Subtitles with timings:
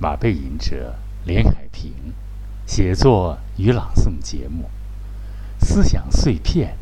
[0.00, 1.92] 马背吟者连海平
[2.66, 4.70] 写作与朗诵节目
[5.64, 6.74] 《思想碎片》，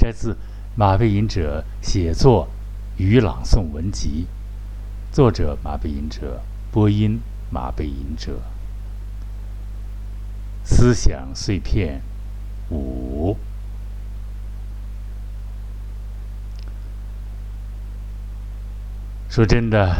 [0.00, 0.36] 摘自
[0.74, 2.48] 马背吟者写作
[2.96, 4.26] 与朗诵文集，
[5.12, 6.42] 作者马背吟者，
[6.72, 8.42] 播音马背吟者。
[10.64, 12.02] 思想碎片
[12.70, 13.36] 五。
[19.28, 19.94] 说真的，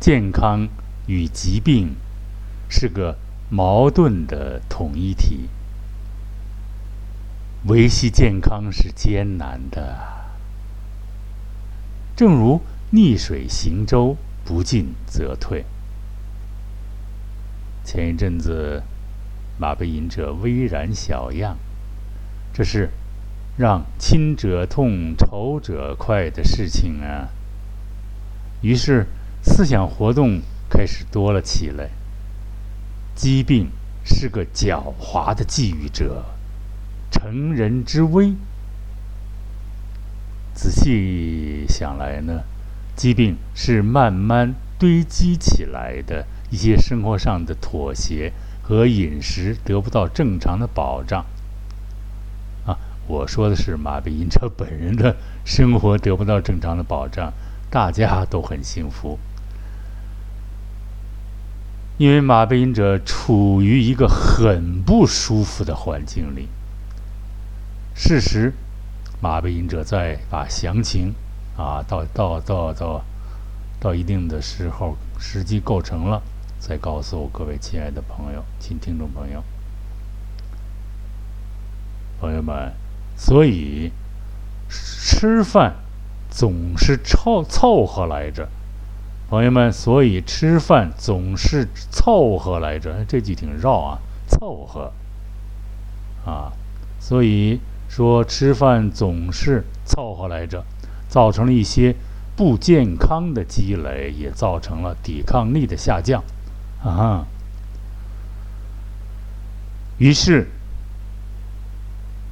[0.00, 0.68] 健康。
[1.06, 1.96] 与疾病
[2.68, 3.18] 是个
[3.50, 5.48] 矛盾的统一体，
[7.66, 9.98] 维系健康是艰难的。
[12.14, 15.64] 正如逆水行舟，不进则退。
[17.84, 18.82] 前一阵子，
[19.58, 21.58] 马背吟者微然小恙，
[22.52, 22.90] 这是
[23.56, 27.28] 让亲者痛、仇者快的事情啊。
[28.60, 29.06] 于是
[29.42, 30.40] 思想活动。
[30.72, 31.90] 开始多了起来。
[33.14, 33.68] 疾病
[34.02, 36.24] 是个狡猾的觊觎者，
[37.10, 38.32] 乘人之危。
[40.54, 42.44] 仔细想来呢，
[42.96, 48.32] 疾病是慢慢堆积起来的一些生活上的妥协
[48.62, 51.26] 和饮食得不到正常的保障。
[52.64, 57.30] 啊，我说的是马背吟者本人的生活得不到正常的保障，
[57.70, 59.18] 大家都很幸福。
[61.98, 66.48] 因为马背吟者处于一个很不舒服的环境里。
[67.94, 68.54] 事实，
[69.20, 71.14] 马背吟者在把详情
[71.56, 73.04] 啊，到到到到
[73.78, 76.22] 到一定的时候，时机构成了，
[76.58, 79.44] 再告诉各位亲爱的朋友、亲听众朋友、
[82.20, 82.72] 朋友们。
[83.14, 83.92] 所以，
[84.68, 85.76] 吃饭
[86.30, 88.48] 总是凑凑合来着。
[89.32, 94.92] 朋友们，所以吃饭总是凑合来着，这句挺绕啊，凑合
[96.26, 96.52] 啊，
[97.00, 100.62] 所以说吃饭总是凑合来着，
[101.08, 101.96] 造成了一些
[102.36, 106.22] 不健康的积累，也造成了抵抗力的下降
[106.84, 107.26] 啊。
[109.96, 110.48] 于是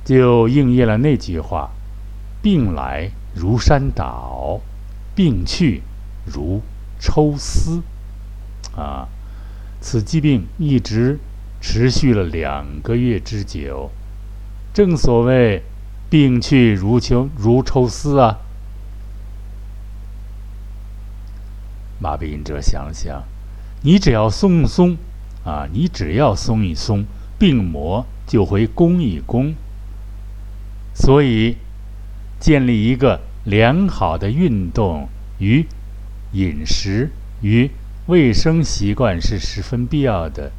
[0.05, 1.71] 就应验了那句话
[2.43, 4.61] ：“病来如山倒，
[5.15, 5.81] 病去
[6.27, 6.61] 如。”
[7.01, 7.83] 抽丝，
[8.77, 9.09] 啊，
[9.81, 11.19] 此疾病一直
[11.61, 13.91] 持续了两个月之久。
[14.75, 15.63] 正所谓
[16.11, 18.39] “病去如抽如抽丝”啊。
[21.99, 23.25] 马背吟者想想，
[23.83, 24.97] 你只要松一松，
[25.45, 27.07] 啊，你只要松一松，
[27.39, 29.55] 病魔就会攻一攻。
[30.95, 31.57] 所以，
[32.39, 35.67] 建立一个良好的运动与。
[36.33, 37.11] 饮食
[37.43, 37.71] 与
[38.07, 40.53] 卫生习惯是十分必要的。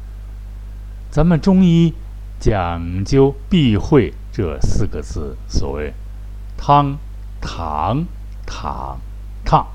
[1.10, 1.94] 咱们中医
[2.40, 5.92] 讲究避讳这四个字，所谓
[6.56, 6.98] “汤、
[7.40, 8.06] 糖、
[8.46, 8.98] 躺、
[9.44, 9.66] 烫”。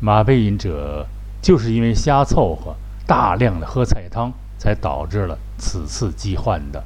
[0.00, 1.06] 马背饮者
[1.40, 2.76] 就是因为瞎凑合，
[3.06, 6.84] 大量的喝菜汤，才导致了此次疾患的。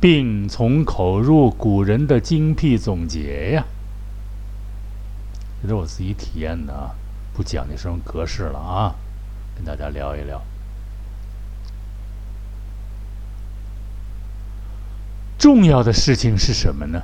[0.00, 3.64] 病从口入，古人的精辟总结呀。
[5.64, 6.94] 这是我自己体验的啊，
[7.32, 8.94] 不讲究什么格式了啊，
[9.56, 10.42] 跟大家聊一聊。
[15.38, 17.00] 重要的事情是什么呢？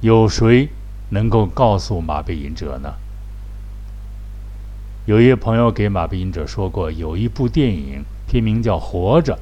[0.00, 0.68] 有谁
[1.08, 2.94] 能够告诉马背隐者呢？
[5.06, 9.34] 有一位朋友给马背隐者说过，有一部电影片名叫《活着》，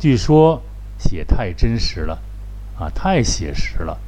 [0.00, 0.62] 据说
[0.98, 2.18] 写太真实了，
[2.78, 3.98] 啊，太写实了，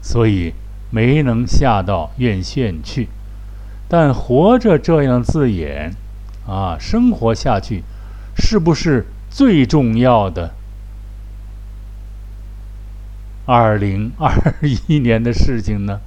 [0.00, 0.54] 所以。
[0.90, 3.08] 没能下到院线去，
[3.88, 5.92] 但活着这样字眼，
[6.46, 7.82] 啊，生活下去，
[8.36, 10.52] 是不是最重要的？
[13.46, 14.54] 二零二
[14.86, 16.00] 一年的事情呢？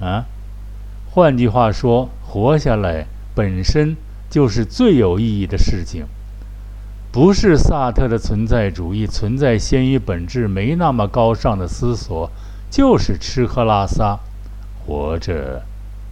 [0.00, 0.26] 啊，
[1.10, 3.96] 换句话说，活下来本身
[4.28, 6.04] 就是最有意义的事情，
[7.10, 12.30] 不是萨特的存在主义，存在先于本质，没那么高尚的思索。
[12.70, 14.18] 就是吃喝拉撒，
[14.84, 15.64] 活着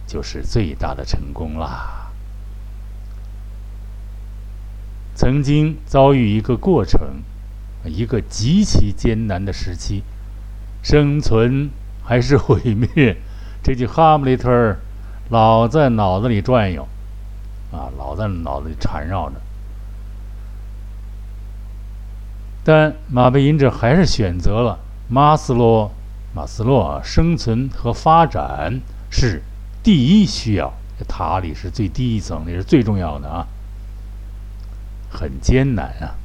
[0.07, 2.11] 就是最大的成功啦。
[5.15, 7.21] 曾经遭遇一个过程，
[7.85, 10.03] 一个极其艰难的时期，
[10.81, 11.69] 生存
[12.03, 13.17] 还是毁灭，
[13.61, 14.77] 这句哈姆雷特
[15.29, 16.87] 老在脑子里转悠，
[17.71, 19.35] 啊，老在脑子里缠绕着。
[22.63, 24.79] 但马背吟者还是选择了
[25.09, 25.91] 马斯洛。
[26.35, 28.81] 马斯洛生存和发展
[29.11, 29.43] 是
[29.83, 33.47] 第一需要，这塔里是最低一层，那是最重要的啊，
[35.09, 36.15] 很艰难啊。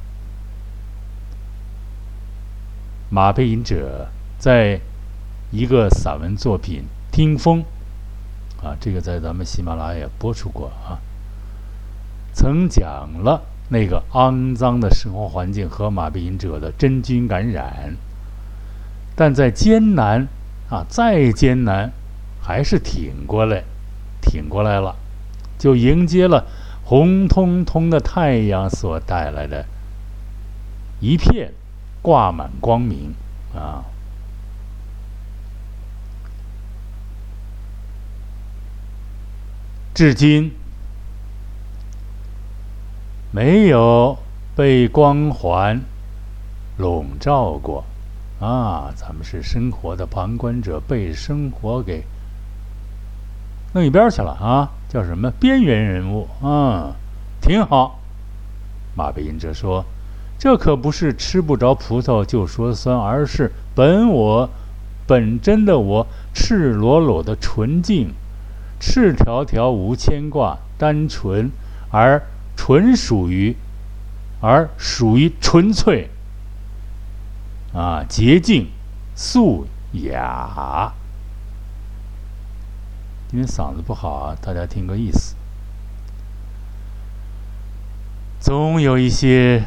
[3.11, 4.07] 马背吟者
[4.39, 4.79] 在
[5.51, 6.83] 一个散文作品
[7.15, 7.63] 《听风》
[8.65, 10.97] 啊，这个在咱们喜马拉雅播出过啊，
[12.33, 17.95] 曾讲了那个肮脏的生活环境和马背吟者的真菌感染，
[19.19, 20.29] 但在艰难
[20.69, 21.91] 啊，再艰难，
[22.41, 23.65] 还是挺过来，
[24.21, 24.95] 挺过来了，
[25.57, 26.45] 就迎接了
[26.85, 29.65] 红彤彤的太阳所带来的
[31.01, 31.51] 一片。
[32.01, 33.13] 挂满光明
[33.53, 33.83] 啊！
[39.93, 40.53] 至今
[43.31, 44.17] 没有
[44.55, 45.81] 被光环
[46.77, 47.83] 笼罩过
[48.39, 48.91] 啊！
[48.95, 52.03] 咱们是生活的旁观者，被生活给
[53.73, 54.69] 弄一边去了啊！
[54.87, 56.95] 叫什么边缘人物啊？
[57.41, 57.99] 挺好。
[58.95, 59.85] 马背吟者说。
[60.41, 64.49] 这可不是吃不着葡萄就说酸，而是本我、
[65.05, 68.13] 本真的我，赤裸裸的纯净，
[68.79, 71.51] 赤条条无牵挂，单纯
[71.91, 72.23] 而
[72.55, 73.53] 纯属于，
[74.39, 76.09] 而属于纯粹，
[77.73, 78.67] 啊，洁净、
[79.15, 80.93] 素雅。
[83.29, 85.35] 今天嗓子不好啊，大家听个意思。
[88.39, 89.63] 总有一些。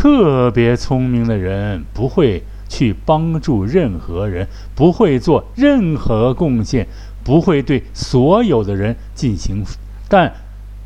[0.00, 4.46] 特别聪明的人不会去帮助任何人，
[4.76, 6.86] 不会做任何贡献，
[7.24, 9.64] 不会对所有的人进行，
[10.08, 10.32] 但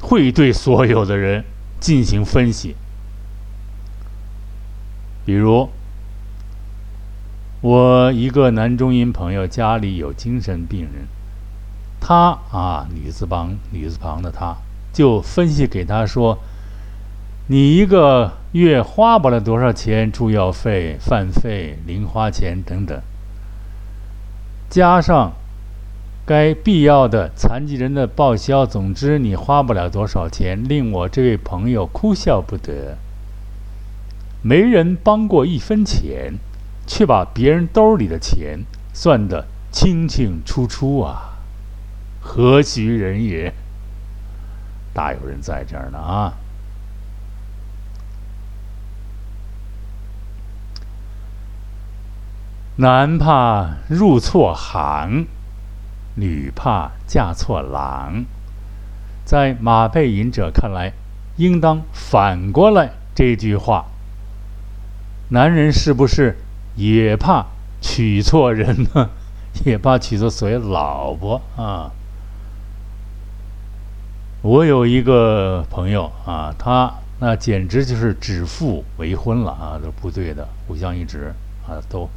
[0.01, 1.45] 会对所有的人
[1.79, 2.75] 进行分析。
[5.27, 5.69] 比如，
[7.63, 11.07] 我一个男中音朋友家里有精神病人，
[12.01, 14.57] 他啊，女字旁女字旁的他，
[14.93, 16.39] 就分析给他说。
[17.49, 23.01] 你一个月花不了多少钱，住药费、饭费、零花钱等等，
[24.69, 25.33] 加上
[26.27, 32.97] 该必要的残疾人的报销，总之你花不了多少钱，令我这位朋友哭笑不得。
[34.43, 36.35] 没人帮过一分钱，
[36.87, 41.39] 却把别人兜里的钱算得清清楚楚啊！
[42.21, 43.53] 何许人也？
[44.95, 46.35] 大有人在这儿呢啊！
[52.77, 55.27] 男怕入错行，
[56.17, 58.25] 女怕嫁错郎。
[59.25, 60.93] 在马背吟者看来，
[61.37, 63.87] 应当反过来这句话：
[65.29, 66.39] 男人是不是
[66.77, 67.47] 也怕
[67.81, 69.11] 娶错人呢？
[69.65, 71.91] 也怕娶错所谓老婆啊？
[74.41, 79.79] 我有一个朋友啊，他那简直就是指腹为婚了啊！
[79.81, 81.33] 这部队的互相一指
[81.69, 82.09] 啊，都。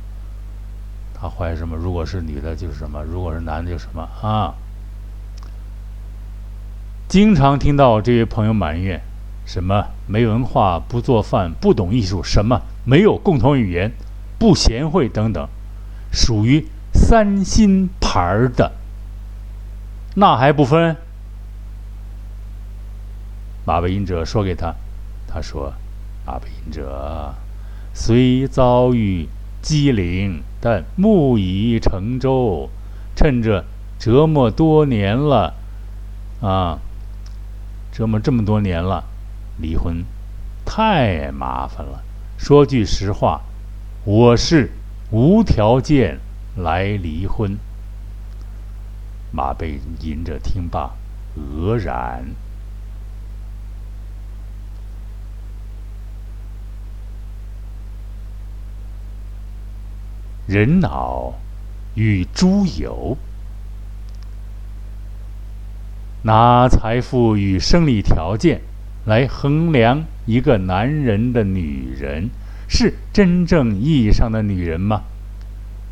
[1.14, 1.76] 他怀什么？
[1.76, 4.56] 如果是女的，就是什么；如果是男的，就什么啊！
[7.08, 9.02] 经常听到这位朋友埋怨：
[9.46, 13.92] 什么没文化、不做饭、不懂艺术，什么没有共同语言、
[14.38, 15.48] 不贤惠等等，
[16.12, 18.72] 属于三心牌儿的，
[20.16, 20.96] 那还不分？
[23.66, 24.76] 马背吟者说给他，
[25.28, 25.74] 他说
[26.26, 27.34] ：“马背吟者
[27.94, 29.28] 虽遭遇。”
[29.66, 32.70] 机灵，但木已成舟。
[33.16, 33.66] 趁着
[33.98, 35.56] 折磨多年了，
[36.40, 36.78] 啊，
[37.92, 39.06] 折磨这么多年了，
[39.58, 40.06] 离婚
[40.64, 42.04] 太麻烦了。
[42.38, 43.42] 说句实话，
[44.08, 44.70] 我是
[45.10, 46.20] 无条件
[46.56, 47.58] 来离婚。
[49.32, 50.92] 马背吟着听罢，
[51.36, 52.24] 愕然。
[60.46, 61.34] 人脑
[61.96, 63.18] 与猪油，
[66.22, 68.62] 拿财富与生理条件
[69.06, 72.30] 来衡量一个男人的女人，
[72.68, 75.04] 是真正意义上的女人吗？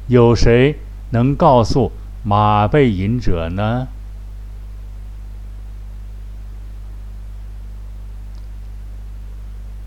[0.08, 0.78] 有谁
[1.12, 1.92] 能告诉
[2.24, 3.88] 马背吟者呢？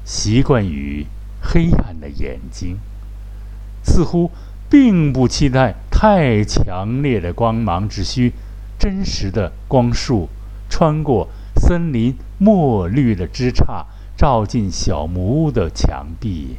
[0.05, 1.07] 习惯于
[1.41, 2.79] 黑暗的眼睛，
[3.83, 4.31] 似乎。
[4.69, 8.33] 并不期待太强烈的光芒，只需
[8.77, 10.29] 真实的光束
[10.69, 13.85] 穿过森林墨绿的枝杈，
[14.17, 16.57] 照进小木屋的墙壁，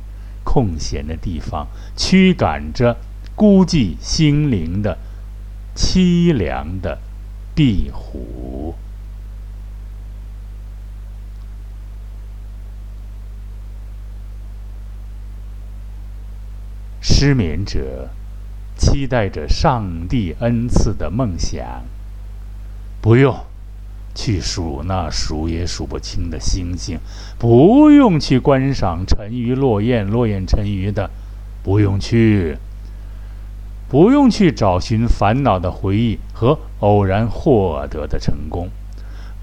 [0.48, 2.96] 空闲的地方驱赶着
[3.36, 4.98] 孤寂心灵的
[5.75, 7.00] 凄凉的
[7.54, 8.74] 壁虎。
[17.01, 18.10] 失眠者
[18.77, 21.84] 期待着上帝恩赐的梦想。
[23.01, 23.38] 不用
[24.18, 26.98] 去数那数也数不清的星星，
[27.38, 31.12] 不用去观赏沉鱼落雁、落雁沉鱼的，
[31.62, 32.58] 不用去，
[33.88, 38.70] 不用去找寻烦恼的回忆和偶然获得的成功，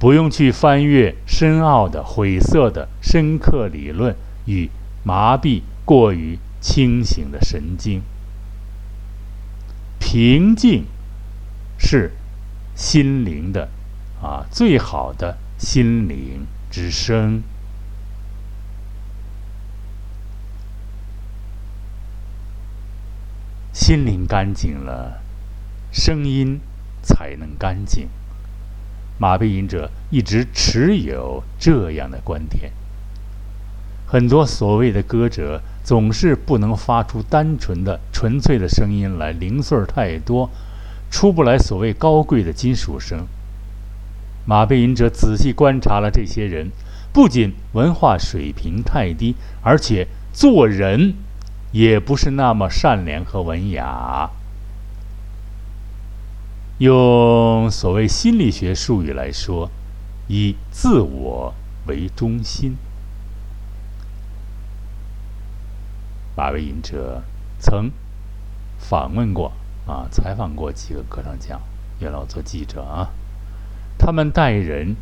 [0.00, 4.16] 不用去翻阅深奥的、晦涩的、深刻理论
[4.47, 4.69] 与
[5.04, 6.38] 麻痹过于。
[6.64, 8.00] 清醒的神经，
[9.99, 10.87] 平静
[11.76, 12.12] 是
[12.75, 13.69] 心灵的
[14.25, 17.43] 啊最好的心灵之声。
[23.75, 25.21] 心灵干净了，
[25.93, 26.59] 声音
[27.02, 28.09] 才能干净。
[29.19, 32.73] 马背吟者一直持有这样的观点。
[34.07, 35.61] 很多所谓的歌者。
[35.85, 40.49] 总是不能发出单纯的、纯粹的声音来，零碎儿太多，
[41.11, 43.26] 出不来所谓高贵的金属声。
[44.46, 46.70] 马背吟者仔细观察了这些人，
[47.12, 51.14] 不仅文化水平太低，而且做人
[51.72, 54.30] 也不是那么善良和文雅。
[56.78, 59.70] 用所谓心理学术语来说，
[60.28, 61.54] 以自我
[61.86, 62.76] 为中心。
[66.36, 67.22] 马背吟者
[67.60, 67.90] 曾
[68.76, 69.52] 访问过
[69.86, 71.60] 啊，采访过几个歌唱家，
[72.00, 73.08] 原来我做记者啊。
[74.04, 74.96] 他们待人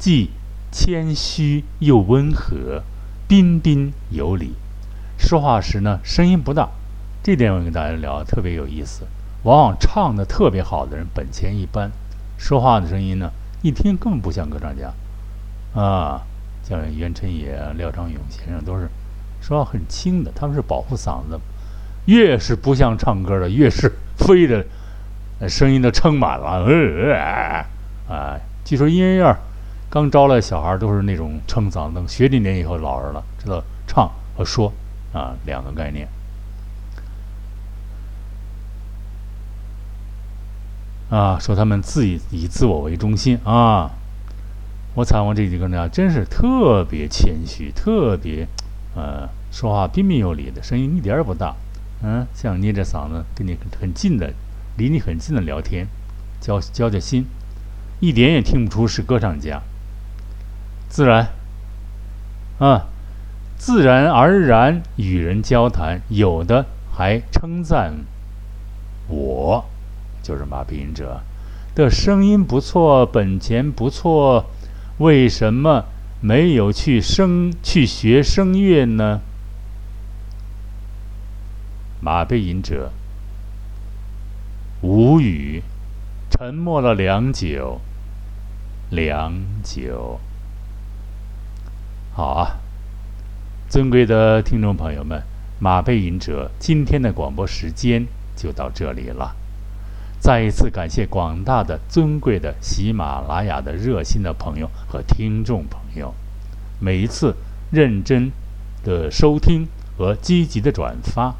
[0.00, 0.30] 既
[0.72, 2.82] 谦虚又温和，
[3.28, 4.56] 彬彬有礼。
[5.16, 6.68] 说话时呢，声音不大，
[7.22, 9.06] 这点我跟大家聊特别有意思。
[9.44, 11.92] 往往唱的特别好的人本钱一般，
[12.36, 13.30] 说话的声音呢，
[13.62, 14.92] 一听根本不像歌唱家
[15.80, 16.22] 啊。
[16.64, 18.90] 像袁晨也、廖昌永先生都是。
[19.40, 21.38] 说话很轻的，他们是保护嗓子，
[22.06, 24.66] 越是不像唱歌的，越是飞的，
[25.48, 26.64] 声音都撑满了。
[26.66, 27.64] 呃，
[28.12, 29.34] 啊，据说音乐院
[29.88, 34.70] 刚招来小孩都是那种撑嗓子，学几年以后老人了，知道唱和说
[35.14, 36.06] 啊两个概念。
[41.08, 43.92] 啊，说他们自以以自我为中心啊，
[44.92, 48.46] 我采访这几个人啊，真是特别谦虚，特别。
[48.94, 51.56] 呃，说话彬彬有礼的声音一点也不大，
[52.02, 54.34] 嗯，像捏着嗓子跟你很近的，
[54.76, 55.86] 离你很近的聊天，
[56.38, 57.24] 交交交心，
[58.00, 59.62] 一点也听不出是歌唱家。
[60.88, 61.28] 自然，
[62.58, 62.86] 啊，
[63.56, 67.92] 自然而然与人交谈，有的还称赞
[69.08, 69.64] 我，
[70.22, 71.20] 就是马背吟者
[71.74, 74.46] 的声音不错，本钱不错，
[74.98, 75.84] 为什么？
[76.20, 79.20] 没有去声去学声乐呢？
[82.00, 82.90] 马背吟者
[84.80, 85.62] 无语，
[86.28, 87.80] 沉默了良久，
[88.90, 90.18] 良久。
[92.14, 92.56] 好啊，
[93.68, 95.22] 尊贵的听众朋友们，
[95.58, 99.36] 马背吟者今天的广播时间就到这里了。
[100.18, 106.12] 再一次感谢广大的尊贵的喜马拉雅的热心的朋友和听众朋友，
[106.80, 107.36] 每一次
[107.70, 108.32] 认真
[108.82, 111.34] 的收听和积极的转发，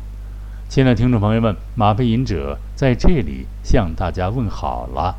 [0.68, 5.16] 亲爱的听众朋友们，马背吟者在这里向大家问好了，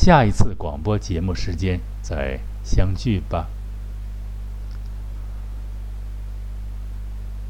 [0.00, 3.48] 下一次广播节目时间再相聚吧。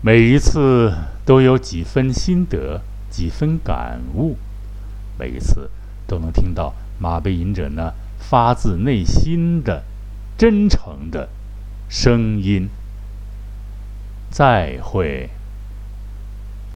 [0.00, 0.94] 每一次
[1.26, 4.38] 都有几分心得，几分感悟。
[5.18, 5.70] 每一次
[6.06, 9.84] 都能听到马背吟者呢发自内心的、
[10.38, 11.28] 真诚的
[11.86, 12.70] 声音。
[14.30, 15.28] 再会。